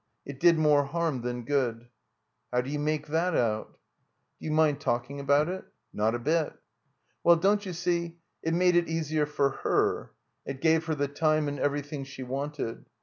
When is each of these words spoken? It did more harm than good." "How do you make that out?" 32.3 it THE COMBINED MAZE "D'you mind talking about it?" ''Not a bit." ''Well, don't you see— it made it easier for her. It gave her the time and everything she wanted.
It 0.25 0.39
did 0.39 0.57
more 0.57 0.85
harm 0.85 1.21
than 1.21 1.45
good." 1.45 1.87
"How 2.51 2.61
do 2.61 2.71
you 2.71 2.79
make 2.79 3.05
that 3.09 3.35
out?" 3.35 3.67
32.3 3.67 3.67
it 3.67 3.69
THE 3.69 3.69
COMBINED 3.69 3.71
MAZE 3.71 4.31
"D'you 4.39 4.51
mind 4.55 4.81
talking 4.81 5.19
about 5.19 5.47
it?" 5.47 5.65
''Not 5.93 6.15
a 6.15 6.19
bit." 6.19 6.53
''Well, 7.23 7.39
don't 7.39 7.63
you 7.67 7.73
see— 7.73 8.17
it 8.47 8.55
made 8.55 8.75
it 8.75 8.89
easier 8.89 9.27
for 9.27 9.51
her. 9.61 10.13
It 10.47 10.59
gave 10.59 10.85
her 10.85 10.95
the 10.95 11.07
time 11.07 11.47
and 11.47 11.59
everything 11.59 12.03
she 12.05 12.23
wanted. 12.23 12.85